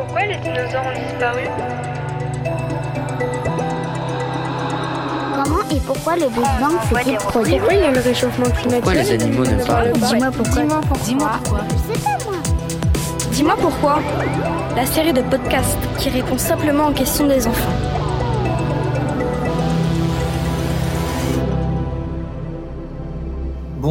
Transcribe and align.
Pourquoi 0.00 0.24
les 0.24 0.36
dinosaures 0.36 0.82
ont 0.86 0.98
disparu 0.98 1.42
Comment 5.34 5.60
et 5.70 5.80
pourquoi 5.86 6.16
le 6.16 6.28
Big 6.28 6.44
Bang 6.58 6.72
s'est-il 6.88 7.16
produit 7.18 7.58
Pourquoi 7.58 7.74
il 7.74 7.80
y 7.80 7.84
a 7.84 7.90
le 7.90 8.00
réchauffement 8.00 8.50
climatique 8.50 8.82
Pourquoi 8.82 8.94
les 8.94 9.10
animaux 9.12 9.44
ne 9.44 9.64
parlent 9.66 9.92
pas 9.92 10.06
Dis-moi 10.06 10.30
pourquoi. 10.30 10.62
Dis-moi 10.62 10.80
pourquoi. 10.80 10.98
Dis-moi 11.04 11.30
pourquoi. 11.42 11.60
Je 11.68 11.92
sais 11.92 12.00
pas 12.02 12.24
moi. 12.24 12.38
Dis-moi 13.30 13.56
pourquoi. 13.60 13.98
La 14.74 14.86
série 14.86 15.12
de 15.12 15.20
podcasts 15.20 15.78
qui 15.98 16.08
répond 16.08 16.38
simplement 16.38 16.88
aux 16.88 16.92
questions 16.92 17.26
des 17.26 17.46
enfants. 17.46 17.89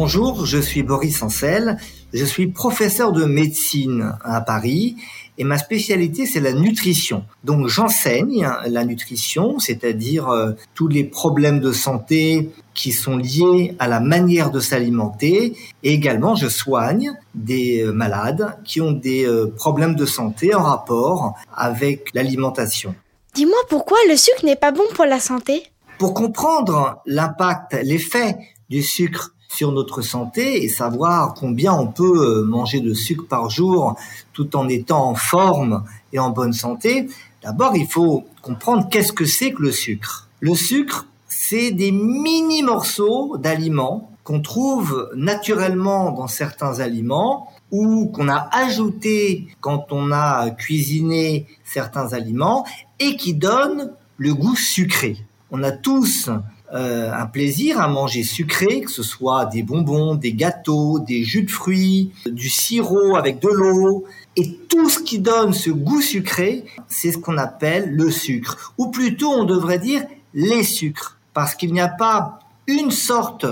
Bonjour, 0.02 0.46
je 0.46 0.56
suis 0.56 0.82
Boris 0.82 1.22
Ancel, 1.22 1.76
je 2.14 2.24
suis 2.24 2.46
professeur 2.46 3.12
de 3.12 3.26
médecine 3.26 4.14
à 4.24 4.40
Paris 4.40 4.96
et 5.36 5.44
ma 5.44 5.58
spécialité 5.58 6.24
c'est 6.24 6.40
la 6.40 6.54
nutrition. 6.54 7.26
Donc 7.44 7.66
j'enseigne 7.66 8.48
la 8.66 8.86
nutrition, 8.86 9.58
c'est-à-dire 9.58 10.30
euh, 10.30 10.52
tous 10.72 10.88
les 10.88 11.04
problèmes 11.04 11.60
de 11.60 11.70
santé 11.70 12.48
qui 12.72 12.92
sont 12.92 13.18
liés 13.18 13.74
à 13.78 13.88
la 13.88 14.00
manière 14.00 14.50
de 14.50 14.58
s'alimenter 14.58 15.54
et 15.82 15.92
également 15.92 16.34
je 16.34 16.48
soigne 16.48 17.12
des 17.34 17.82
euh, 17.82 17.92
malades 17.92 18.56
qui 18.64 18.80
ont 18.80 18.92
des 18.92 19.26
euh, 19.26 19.52
problèmes 19.54 19.96
de 19.96 20.06
santé 20.06 20.54
en 20.54 20.62
rapport 20.62 21.34
avec 21.54 22.14
l'alimentation. 22.14 22.94
Dis-moi 23.34 23.58
pourquoi 23.68 23.98
le 24.08 24.16
sucre 24.16 24.46
n'est 24.46 24.56
pas 24.56 24.72
bon 24.72 24.84
pour 24.94 25.04
la 25.04 25.20
santé? 25.20 25.64
Pour 25.98 26.14
comprendre 26.14 27.02
l'impact, 27.04 27.76
l'effet 27.82 28.38
du 28.70 28.82
sucre 28.82 29.34
sur 29.50 29.72
notre 29.72 30.00
santé 30.00 30.62
et 30.62 30.68
savoir 30.68 31.34
combien 31.34 31.74
on 31.74 31.88
peut 31.88 32.38
euh, 32.38 32.44
manger 32.44 32.80
de 32.80 32.94
sucre 32.94 33.26
par 33.28 33.50
jour 33.50 33.96
tout 34.32 34.54
en 34.54 34.68
étant 34.68 35.10
en 35.10 35.14
forme 35.16 35.82
et 36.12 36.20
en 36.20 36.30
bonne 36.30 36.52
santé, 36.52 37.08
d'abord 37.42 37.74
il 37.74 37.88
faut 37.88 38.24
comprendre 38.42 38.88
qu'est-ce 38.88 39.12
que 39.12 39.24
c'est 39.24 39.52
que 39.52 39.62
le 39.62 39.72
sucre. 39.72 40.28
Le 40.38 40.54
sucre, 40.54 41.06
c'est 41.28 41.72
des 41.72 41.90
mini 41.90 42.62
morceaux 42.62 43.36
d'aliments 43.38 44.12
qu'on 44.22 44.40
trouve 44.40 45.10
naturellement 45.16 46.12
dans 46.12 46.28
certains 46.28 46.78
aliments 46.78 47.48
ou 47.72 48.06
qu'on 48.06 48.28
a 48.28 48.48
ajouté 48.52 49.48
quand 49.60 49.88
on 49.90 50.12
a 50.12 50.50
cuisiné 50.50 51.46
certains 51.64 52.12
aliments 52.12 52.64
et 53.00 53.16
qui 53.16 53.34
donnent 53.34 53.92
le 54.16 54.32
goût 54.32 54.56
sucré. 54.56 55.16
On 55.50 55.64
a 55.64 55.72
tous 55.72 56.30
euh, 56.72 57.12
un 57.12 57.26
plaisir 57.26 57.80
à 57.80 57.88
manger 57.88 58.22
sucré, 58.22 58.82
que 58.82 58.90
ce 58.90 59.02
soit 59.02 59.46
des 59.46 59.64
bonbons, 59.64 60.14
des 60.14 60.32
gâteaux, 60.32 61.00
des 61.00 61.24
jus 61.24 61.42
de 61.42 61.50
fruits, 61.50 62.12
du 62.26 62.48
sirop 62.48 63.16
avec 63.16 63.40
de 63.40 63.48
l'eau. 63.48 64.04
Et 64.36 64.56
tout 64.68 64.88
ce 64.88 65.00
qui 65.00 65.18
donne 65.18 65.52
ce 65.52 65.70
goût 65.70 66.00
sucré, 66.00 66.64
c'est 66.86 67.10
ce 67.10 67.18
qu'on 67.18 67.38
appelle 67.38 67.90
le 67.90 68.10
sucre. 68.10 68.72
Ou 68.78 68.88
plutôt, 68.88 69.30
on 69.30 69.44
devrait 69.44 69.80
dire 69.80 70.04
les 70.32 70.62
sucres. 70.62 71.18
Parce 71.34 71.56
qu'il 71.56 71.72
n'y 71.72 71.80
a 71.80 71.88
pas 71.88 72.38
une 72.68 72.92
sorte 72.92 73.46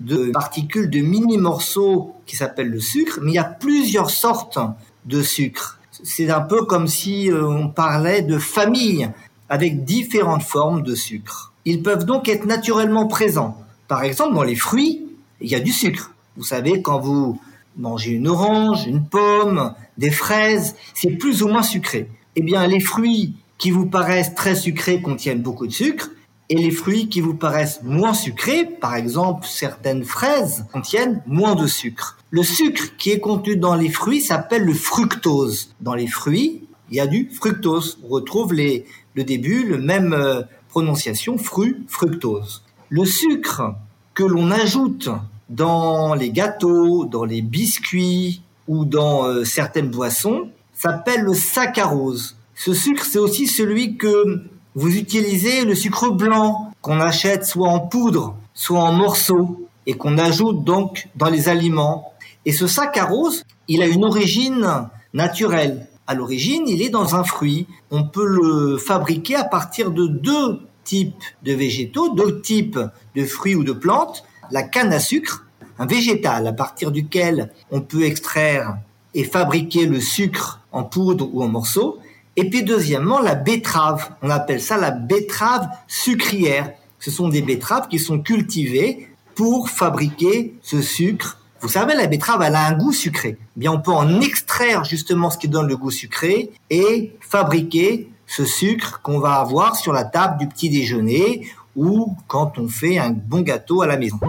de 0.00 0.32
particules, 0.32 0.90
de 0.90 0.98
mini-morceaux 0.98 2.12
qui 2.26 2.34
s'appellent 2.36 2.70
le 2.70 2.80
sucre, 2.80 3.20
mais 3.22 3.32
il 3.32 3.34
y 3.34 3.38
a 3.38 3.44
plusieurs 3.44 4.10
sortes 4.10 4.58
de 5.04 5.22
sucre. 5.22 5.78
C'est 6.02 6.30
un 6.30 6.40
peu 6.40 6.64
comme 6.64 6.88
si 6.88 7.30
euh, 7.30 7.46
on 7.46 7.68
parlait 7.68 8.22
de 8.22 8.38
famille 8.38 9.08
avec 9.48 9.84
différentes 9.84 10.42
formes 10.42 10.82
de 10.82 10.96
sucre. 10.96 11.53
Ils 11.64 11.82
peuvent 11.82 12.04
donc 12.04 12.28
être 12.28 12.46
naturellement 12.46 13.06
présents. 13.06 13.56
Par 13.88 14.02
exemple, 14.02 14.34
dans 14.34 14.42
les 14.42 14.56
fruits, 14.56 15.06
il 15.40 15.48
y 15.48 15.54
a 15.54 15.60
du 15.60 15.72
sucre. 15.72 16.12
Vous 16.36 16.44
savez, 16.44 16.82
quand 16.82 17.00
vous 17.00 17.40
mangez 17.76 18.12
une 18.12 18.28
orange, 18.28 18.86
une 18.86 19.04
pomme, 19.04 19.74
des 19.98 20.10
fraises, 20.10 20.74
c'est 20.94 21.10
plus 21.10 21.42
ou 21.42 21.48
moins 21.48 21.62
sucré. 21.62 22.08
Eh 22.36 22.42
bien, 22.42 22.66
les 22.66 22.80
fruits 22.80 23.34
qui 23.58 23.70
vous 23.70 23.86
paraissent 23.86 24.34
très 24.34 24.54
sucrés 24.54 25.00
contiennent 25.00 25.42
beaucoup 25.42 25.66
de 25.66 25.72
sucre, 25.72 26.10
et 26.50 26.56
les 26.56 26.70
fruits 26.70 27.08
qui 27.08 27.20
vous 27.20 27.34
paraissent 27.34 27.80
moins 27.82 28.12
sucrés, 28.12 28.66
par 28.66 28.96
exemple 28.96 29.46
certaines 29.46 30.04
fraises, 30.04 30.66
contiennent 30.72 31.22
moins 31.26 31.54
de 31.54 31.66
sucre. 31.66 32.18
Le 32.30 32.42
sucre 32.42 32.96
qui 32.98 33.10
est 33.12 33.20
contenu 33.20 33.56
dans 33.56 33.74
les 33.74 33.88
fruits 33.88 34.20
s'appelle 34.20 34.64
le 34.64 34.74
fructose. 34.74 35.74
Dans 35.80 35.94
les 35.94 36.06
fruits, 36.06 36.64
il 36.90 36.96
y 36.96 37.00
a 37.00 37.06
du 37.06 37.30
fructose. 37.32 37.98
On 38.04 38.08
retrouve 38.08 38.52
les, 38.52 38.84
le 39.14 39.24
début, 39.24 39.64
le 39.64 39.78
même 39.78 40.12
euh, 40.12 40.42
prononciation, 40.74 41.38
fru, 41.38 41.84
fructose. 41.86 42.62
Le 42.88 43.04
sucre 43.04 43.76
que 44.12 44.24
l'on 44.24 44.50
ajoute 44.50 45.08
dans 45.48 46.14
les 46.14 46.30
gâteaux, 46.30 47.04
dans 47.04 47.24
les 47.24 47.42
biscuits 47.42 48.42
ou 48.66 48.84
dans 48.84 49.22
euh, 49.22 49.44
certaines 49.44 49.88
boissons 49.88 50.48
s'appelle 50.74 51.20
le 51.20 51.32
saccharose. 51.32 52.34
Ce 52.56 52.74
sucre, 52.74 53.04
c'est 53.04 53.20
aussi 53.20 53.46
celui 53.46 53.96
que 53.96 54.42
vous 54.74 54.96
utilisez, 54.96 55.64
le 55.64 55.76
sucre 55.76 56.10
blanc, 56.10 56.72
qu'on 56.82 56.98
achète 56.98 57.46
soit 57.46 57.68
en 57.68 57.78
poudre, 57.78 58.34
soit 58.52 58.82
en 58.82 58.92
morceaux, 58.92 59.68
et 59.86 59.94
qu'on 59.94 60.18
ajoute 60.18 60.64
donc 60.64 61.06
dans 61.14 61.30
les 61.30 61.48
aliments. 61.48 62.12
Et 62.46 62.52
ce 62.52 62.66
saccharose, 62.66 63.44
il 63.68 63.80
a 63.80 63.86
une 63.86 64.04
origine 64.04 64.88
naturelle. 65.12 65.86
À 66.06 66.14
l'origine, 66.14 66.64
il 66.66 66.82
est 66.82 66.90
dans 66.90 67.14
un 67.14 67.24
fruit. 67.24 67.66
On 67.90 68.04
peut 68.04 68.26
le 68.26 68.76
fabriquer 68.76 69.36
à 69.36 69.44
partir 69.44 69.90
de 69.90 70.06
deux 70.06 70.60
types 70.84 71.24
de 71.42 71.52
végétaux, 71.52 72.14
deux 72.14 72.42
types 72.42 72.78
de 73.16 73.24
fruits 73.24 73.54
ou 73.54 73.64
de 73.64 73.72
plantes. 73.72 74.24
La 74.50 74.62
canne 74.62 74.92
à 74.92 75.00
sucre, 75.00 75.46
un 75.78 75.86
végétal 75.86 76.46
à 76.46 76.52
partir 76.52 76.90
duquel 76.90 77.50
on 77.70 77.80
peut 77.80 78.04
extraire 78.04 78.76
et 79.14 79.24
fabriquer 79.24 79.86
le 79.86 80.00
sucre 80.00 80.60
en 80.72 80.84
poudre 80.84 81.30
ou 81.32 81.42
en 81.42 81.48
morceaux. 81.48 81.98
Et 82.36 82.50
puis 82.50 82.64
deuxièmement, 82.64 83.20
la 83.20 83.34
betterave. 83.34 84.10
On 84.20 84.28
appelle 84.28 84.60
ça 84.60 84.76
la 84.76 84.90
betterave 84.90 85.68
sucrière. 85.86 86.72
Ce 86.98 87.10
sont 87.10 87.28
des 87.28 87.42
betteraves 87.42 87.88
qui 87.88 87.98
sont 87.98 88.18
cultivées 88.18 89.08
pour 89.34 89.70
fabriquer 89.70 90.54
ce 90.62 90.82
sucre. 90.82 91.38
Vous 91.64 91.70
savez, 91.70 91.94
la 91.94 92.06
betterave, 92.06 92.42
elle 92.42 92.56
a 92.56 92.66
un 92.66 92.72
goût 92.74 92.92
sucré. 92.92 93.38
Eh 93.40 93.58
bien, 93.58 93.72
on 93.72 93.80
peut 93.80 93.90
en 93.90 94.20
extraire 94.20 94.84
justement 94.84 95.30
ce 95.30 95.38
qui 95.38 95.48
donne 95.48 95.66
le 95.66 95.78
goût 95.78 95.90
sucré 95.90 96.52
et 96.68 97.16
fabriquer 97.20 98.10
ce 98.26 98.44
sucre 98.44 99.00
qu'on 99.02 99.18
va 99.18 99.36
avoir 99.36 99.74
sur 99.74 99.94
la 99.94 100.04
table 100.04 100.36
du 100.36 100.46
petit 100.46 100.68
déjeuner 100.68 101.48
ou 101.74 102.18
quand 102.28 102.58
on 102.58 102.68
fait 102.68 102.98
un 102.98 103.12
bon 103.12 103.40
gâteau 103.40 103.80
à 103.80 103.86
la 103.86 103.96
maison. 103.96 104.20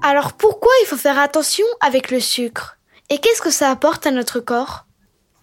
Alors 0.00 0.32
pourquoi 0.32 0.72
il 0.82 0.86
faut 0.86 0.96
faire 0.96 1.18
attention 1.18 1.66
avec 1.82 2.10
le 2.10 2.20
sucre? 2.20 2.78
Et 3.10 3.18
qu'est-ce 3.18 3.42
que 3.42 3.50
ça 3.50 3.70
apporte 3.70 4.06
à 4.06 4.12
notre 4.12 4.40
corps? 4.40 4.86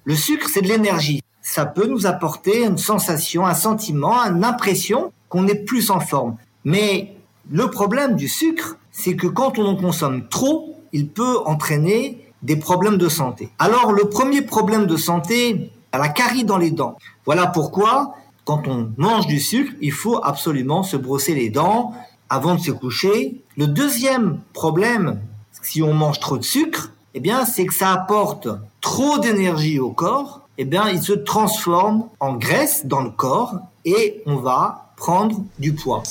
Le 0.03 0.15
sucre, 0.15 0.49
c'est 0.51 0.61
de 0.61 0.67
l'énergie. 0.67 1.21
Ça 1.47 1.67
peut 1.67 1.85
nous 1.85 2.07
apporter 2.07 2.63
une 2.63 2.79
sensation, 2.79 3.45
un 3.45 3.53
sentiment, 3.53 4.15
une 4.23 4.43
impression 4.43 5.13
qu'on 5.29 5.47
est 5.47 5.63
plus 5.63 5.91
en 5.91 5.99
forme. 5.99 6.37
Mais 6.63 7.15
le 7.51 7.69
problème 7.69 8.15
du 8.15 8.27
sucre, 8.27 8.77
c'est 8.91 9.15
que 9.15 9.27
quand 9.27 9.59
on 9.59 9.65
en 9.67 9.75
consomme 9.75 10.27
trop, 10.27 10.75
il 10.91 11.07
peut 11.07 11.37
entraîner 11.45 12.25
des 12.41 12.55
problèmes 12.55 12.97
de 12.97 13.09
santé. 13.09 13.49
Alors 13.59 13.91
le 13.91 14.09
premier 14.09 14.41
problème 14.41 14.87
de 14.87 14.97
santé, 14.97 15.69
la 15.93 16.09
carie 16.09 16.45
dans 16.45 16.57
les 16.57 16.71
dents. 16.71 16.97
Voilà 17.27 17.45
pourquoi, 17.45 18.15
quand 18.43 18.67
on 18.67 18.91
mange 18.97 19.27
du 19.27 19.39
sucre, 19.39 19.71
il 19.81 19.91
faut 19.91 20.19
absolument 20.23 20.81
se 20.81 20.97
brosser 20.97 21.35
les 21.35 21.51
dents 21.51 21.93
avant 22.27 22.55
de 22.55 22.59
se 22.59 22.71
coucher. 22.71 23.43
Le 23.55 23.67
deuxième 23.67 24.39
problème, 24.53 25.19
si 25.61 25.83
on 25.83 25.93
mange 25.93 26.19
trop 26.19 26.39
de 26.39 26.43
sucre, 26.43 26.91
eh 27.13 27.19
bien, 27.19 27.45
c'est 27.45 27.67
que 27.67 27.73
ça 27.73 27.91
apporte 27.91 28.47
trop 28.81 29.19
d'énergie 29.19 29.79
au 29.79 29.91
corps. 29.91 30.44
Eh 30.57 30.63
bien, 30.63 30.87
il 30.87 31.01
se 31.01 31.11
transforme 31.11 32.07
en 32.21 32.35
graisse 32.35 32.85
dans 32.85 33.01
le 33.01 33.09
corps 33.09 33.59
et 33.83 34.23
on 34.25 34.37
va 34.37 34.93
prendre 34.95 35.43
du 35.59 35.73
poids. 35.73 36.01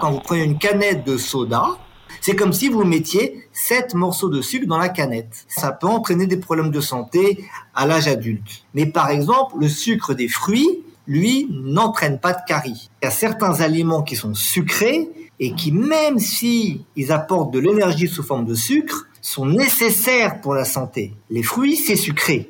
Quand 0.00 0.12
vous 0.12 0.20
prenez 0.20 0.44
une 0.44 0.58
canette 0.58 1.04
de 1.04 1.18
soda, 1.18 1.76
c'est 2.22 2.34
comme 2.34 2.54
si 2.54 2.70
vous 2.70 2.82
mettiez 2.84 3.46
7 3.52 3.94
morceaux 3.94 4.30
de 4.30 4.40
sucre 4.40 4.66
dans 4.66 4.78
la 4.78 4.88
canette. 4.88 5.44
Ça 5.48 5.70
peut 5.70 5.86
entraîner 5.86 6.26
des 6.26 6.38
problèmes 6.38 6.70
de 6.70 6.80
santé 6.80 7.44
à 7.74 7.86
l'âge 7.86 8.08
adulte. 8.08 8.64
Mais 8.72 8.86
par 8.86 9.10
exemple, 9.10 9.56
le 9.60 9.68
sucre 9.68 10.14
des 10.14 10.28
fruits, 10.28 10.82
lui, 11.06 11.46
n'entraîne 11.50 12.18
pas 12.18 12.32
de 12.32 12.40
carie. 12.46 12.88
Il 13.02 13.04
y 13.04 13.08
a 13.08 13.10
certains 13.10 13.60
aliments 13.60 14.02
qui 14.02 14.16
sont 14.16 14.34
sucrés 14.34 15.10
et 15.40 15.52
qui, 15.54 15.72
même 15.72 16.18
si 16.18 16.86
ils 16.96 17.12
apportent 17.12 17.52
de 17.52 17.58
l'énergie 17.58 18.08
sous 18.08 18.22
forme 18.22 18.46
de 18.46 18.54
sucre, 18.54 19.07
sont 19.20 19.46
nécessaires 19.46 20.40
pour 20.40 20.54
la 20.54 20.64
santé. 20.64 21.12
Les 21.30 21.42
fruits, 21.42 21.76
c'est 21.76 21.96
sucré. 21.96 22.46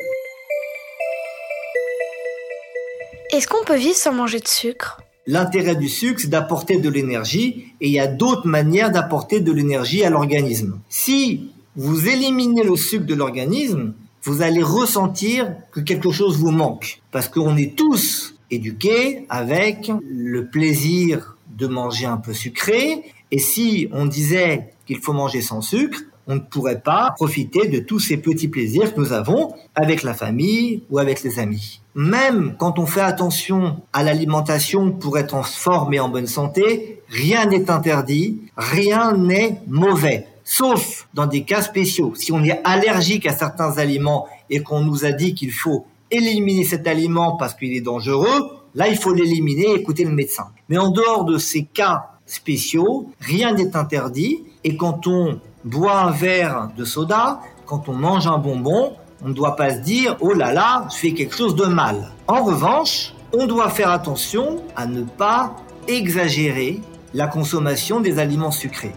Est-ce 3.32 3.46
qu'on 3.46 3.64
peut 3.64 3.76
vivre 3.76 3.96
sans 3.96 4.12
manger 4.12 4.40
de 4.40 4.48
sucre? 4.48 5.00
L'intérêt 5.26 5.76
du 5.76 5.88
sucre, 5.88 6.20
c'est 6.20 6.28
d'apporter 6.28 6.78
de 6.78 6.88
l'énergie 6.88 7.74
et 7.80 7.88
il 7.88 7.92
y 7.92 8.00
a 8.00 8.06
d'autres 8.06 8.48
manières 8.48 8.90
d'apporter 8.90 9.40
de 9.40 9.52
l'énergie 9.52 10.02
à 10.02 10.10
l'organisme. 10.10 10.80
Si 10.88 11.50
vous 11.76 12.08
éliminez 12.08 12.62
le 12.62 12.76
sucre 12.76 13.04
de 13.04 13.14
l'organisme, 13.14 13.92
vous 14.22 14.42
allez 14.42 14.62
ressentir 14.62 15.52
que 15.70 15.80
quelque 15.80 16.10
chose 16.10 16.38
vous 16.38 16.50
manque. 16.50 17.02
Parce 17.12 17.28
qu'on 17.28 17.56
est 17.56 17.76
tous 17.76 18.34
éduqués 18.50 19.26
avec 19.28 19.92
le 20.08 20.46
plaisir 20.46 21.36
de 21.56 21.66
manger 21.66 22.06
un 22.06 22.16
peu 22.16 22.32
sucré. 22.32 23.02
Et 23.30 23.38
si 23.38 23.88
on 23.92 24.06
disait 24.06 24.70
qu'il 24.86 24.98
faut 24.98 25.12
manger 25.12 25.42
sans 25.42 25.60
sucre, 25.60 26.00
on 26.28 26.34
ne 26.34 26.40
pourrait 26.40 26.80
pas 26.80 27.14
profiter 27.16 27.68
de 27.68 27.80
tous 27.80 27.98
ces 27.98 28.18
petits 28.18 28.48
plaisirs 28.48 28.94
que 28.94 29.00
nous 29.00 29.12
avons 29.12 29.54
avec 29.74 30.02
la 30.02 30.12
famille 30.12 30.82
ou 30.90 30.98
avec 30.98 31.22
les 31.22 31.38
amis. 31.38 31.80
Même 31.94 32.54
quand 32.58 32.78
on 32.78 32.86
fait 32.86 33.00
attention 33.00 33.80
à 33.94 34.02
l'alimentation 34.02 34.92
pour 34.92 35.18
être 35.18 35.34
en 35.34 35.42
forme 35.42 35.94
et 35.94 36.00
en 36.00 36.10
bonne 36.10 36.26
santé, 36.26 37.02
rien 37.08 37.46
n'est 37.46 37.70
interdit, 37.70 38.42
rien 38.56 39.16
n'est 39.16 39.58
mauvais. 39.66 40.26
Sauf 40.44 41.08
dans 41.14 41.26
des 41.26 41.42
cas 41.42 41.62
spéciaux. 41.62 42.12
Si 42.14 42.30
on 42.30 42.44
est 42.44 42.60
allergique 42.62 43.26
à 43.26 43.32
certains 43.32 43.78
aliments 43.78 44.26
et 44.50 44.62
qu'on 44.62 44.80
nous 44.80 45.06
a 45.06 45.12
dit 45.12 45.34
qu'il 45.34 45.50
faut 45.50 45.86
éliminer 46.10 46.64
cet 46.64 46.86
aliment 46.86 47.36
parce 47.36 47.54
qu'il 47.54 47.72
est 47.72 47.80
dangereux, 47.80 48.50
là 48.74 48.88
il 48.88 48.96
faut 48.96 49.14
l'éliminer 49.14 49.66
et 49.70 49.80
écouter 49.80 50.04
le 50.04 50.12
médecin. 50.12 50.48
Mais 50.68 50.76
en 50.76 50.90
dehors 50.90 51.24
de 51.24 51.38
ces 51.38 51.64
cas 51.64 52.10
spéciaux, 52.26 53.10
rien 53.20 53.54
n'est 53.54 53.76
interdit 53.76 54.44
et 54.64 54.76
quand 54.76 55.06
on 55.06 55.40
boit 55.68 56.00
un 56.00 56.10
verre 56.10 56.70
de 56.76 56.84
soda, 56.84 57.40
quand 57.66 57.88
on 57.88 57.92
mange 57.92 58.26
un 58.26 58.38
bonbon, 58.38 58.94
on 59.22 59.28
ne 59.28 59.34
doit 59.34 59.56
pas 59.56 59.74
se 59.74 59.80
dire 59.80 60.16
oh 60.20 60.32
là 60.32 60.52
là, 60.52 60.86
je 60.90 60.96
fais 60.96 61.12
quelque 61.12 61.36
chose 61.36 61.54
de 61.54 61.66
mal. 61.66 62.12
En 62.26 62.42
revanche, 62.44 63.12
on 63.32 63.46
doit 63.46 63.68
faire 63.68 63.90
attention 63.90 64.62
à 64.76 64.86
ne 64.86 65.02
pas 65.02 65.56
exagérer 65.86 66.80
la 67.14 67.26
consommation 67.26 68.00
des 68.00 68.18
aliments 68.18 68.50
sucrés. 68.50 68.94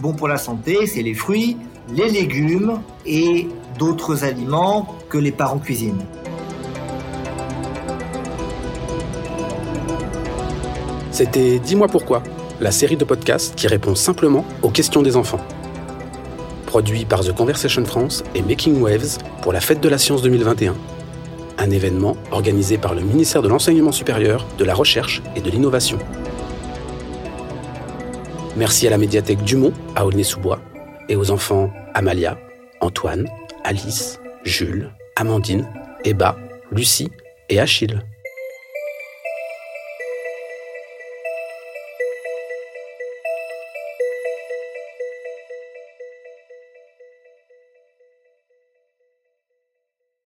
Bon 0.00 0.12
pour 0.14 0.28
la 0.28 0.38
santé, 0.38 0.86
c'est 0.86 1.02
les 1.02 1.14
fruits, 1.14 1.56
les 1.92 2.08
légumes 2.08 2.80
et 3.04 3.48
d'autres 3.78 4.24
aliments 4.24 4.94
que 5.08 5.18
les 5.18 5.32
parents 5.32 5.58
cuisinent. 5.58 6.04
C'était 11.10 11.58
Dis-moi 11.58 11.88
pourquoi, 11.88 12.22
la 12.60 12.72
série 12.72 12.96
de 12.96 13.04
podcasts 13.04 13.54
qui 13.54 13.68
répond 13.68 13.94
simplement 13.94 14.44
aux 14.62 14.70
questions 14.70 15.02
des 15.02 15.16
enfants 15.16 15.40
produit 16.74 17.04
par 17.04 17.20
The 17.20 17.30
Conversation 17.30 17.84
France 17.84 18.24
et 18.34 18.42
Making 18.42 18.80
Waves 18.80 19.18
pour 19.42 19.52
la 19.52 19.60
Fête 19.60 19.80
de 19.80 19.88
la 19.88 19.96
Science 19.96 20.22
2021, 20.22 20.74
un 21.58 21.70
événement 21.70 22.16
organisé 22.32 22.78
par 22.78 22.96
le 22.96 23.00
ministère 23.00 23.42
de 23.42 23.48
l'Enseignement 23.48 23.92
supérieur, 23.92 24.44
de 24.58 24.64
la 24.64 24.74
Recherche 24.74 25.22
et 25.36 25.40
de 25.40 25.48
l'Innovation. 25.48 25.98
Merci 28.56 28.88
à 28.88 28.90
la 28.90 28.98
médiathèque 28.98 29.44
Dumont 29.44 29.72
à 29.94 30.04
Aulnay-sous-Bois 30.04 30.58
et 31.08 31.14
aux 31.14 31.30
enfants 31.30 31.70
Amalia, 31.94 32.36
Antoine, 32.80 33.28
Alice, 33.62 34.18
Jules, 34.42 34.90
Amandine, 35.14 35.68
Eba, 36.04 36.36
Lucie 36.72 37.12
et 37.50 37.60
Achille. 37.60 38.00